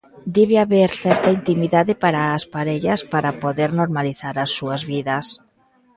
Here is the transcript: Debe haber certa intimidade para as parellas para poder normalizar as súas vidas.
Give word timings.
Debe 0.37 0.55
haber 0.63 0.89
certa 1.03 1.29
intimidade 1.39 1.93
para 2.03 2.21
as 2.37 2.43
parellas 2.55 3.01
para 3.13 3.37
poder 3.43 3.69
normalizar 3.81 4.35
as 4.43 4.51
súas 4.57 4.81
vidas. 4.91 5.25